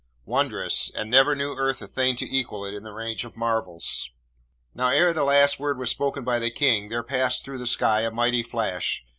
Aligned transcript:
Wondrous! 0.25 0.89
and 0.95 1.11
never 1.11 1.35
knew 1.35 1.51
earth 1.53 1.79
a 1.79 1.85
thing 1.87 2.15
to 2.15 2.25
equal 2.25 2.65
it 2.65 2.73
in 2.73 2.81
the 2.81 2.91
range 2.91 3.23
of 3.23 3.37
marvels!' 3.37 4.09
Now, 4.73 4.87
ere 4.89 5.13
the 5.13 5.23
last 5.23 5.59
word 5.59 5.77
was 5.77 5.91
spoken 5.91 6.23
by 6.23 6.39
the 6.39 6.49
King, 6.49 6.89
there 6.89 7.03
passed 7.03 7.43
through 7.45 7.59
the 7.59 7.67
sky 7.67 8.01
a 8.01 8.09
mighty 8.09 8.41
flash. 8.41 9.05